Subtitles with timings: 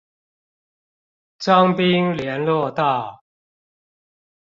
[1.37, 3.21] 彰濱聯絡道